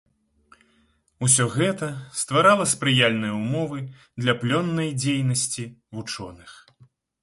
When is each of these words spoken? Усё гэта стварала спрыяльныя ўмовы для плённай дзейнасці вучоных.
Усё 1.27 1.45
гэта 1.57 1.89
стварала 2.23 2.65
спрыяльныя 2.73 3.33
ўмовы 3.43 3.77
для 4.25 4.33
плённай 4.43 4.93
дзейнасці 5.01 5.73
вучоных. 5.97 6.51